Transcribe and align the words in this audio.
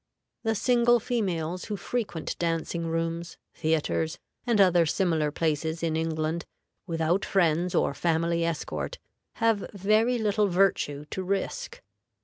The 0.41 0.55
single 0.55 0.99
females 0.99 1.65
who 1.65 1.77
frequent 1.77 2.35
dancing 2.39 2.87
rooms, 2.87 3.37
theatres, 3.53 4.17
and 4.47 4.59
other 4.59 4.83
similar 4.87 5.29
places 5.29 5.83
in 5.83 5.95
England, 5.95 6.43
without 6.87 7.23
friends 7.23 7.75
or 7.75 7.93
family 7.93 8.43
escort, 8.43 8.97
have 9.33 9.69
very 9.75 10.17
little 10.17 10.47
virtue 10.47 11.05
to 11.11 11.21
risk. 11.21 11.83